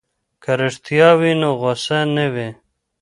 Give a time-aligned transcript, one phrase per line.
[0.43, 2.49] که رښتیا وي نو غوسه نه وي.